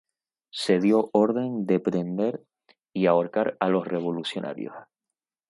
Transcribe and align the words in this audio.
Se 0.49 0.79
dio 0.79 1.11
orden 1.13 1.67
de 1.67 1.79
prender 1.79 2.43
y 2.91 3.05
ahorcar 3.05 3.55
a 3.59 3.69
los 3.69 3.87
revolucionarios. 3.87 4.73